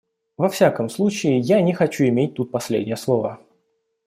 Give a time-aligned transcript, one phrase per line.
[0.35, 3.39] Во всяком случае, я не хочу иметь тут последнее слово.